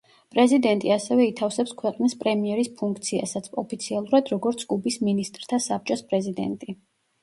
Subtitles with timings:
[0.35, 6.83] პრეზიდენტი ასევე ითავსებს ქვეყნის პრემიერის ფუნქციასაც, ოფიციალურად როგორც კუბის მინისტრთა საბჭოს პრეზიდენტი.